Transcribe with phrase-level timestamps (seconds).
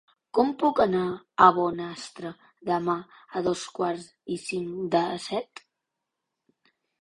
[0.35, 1.01] Com puc anar
[1.47, 2.31] a Bonastre
[2.69, 2.95] demà
[3.37, 5.63] a dos quarts i cinc de set?